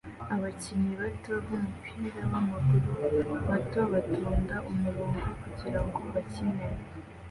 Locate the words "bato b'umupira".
1.03-2.21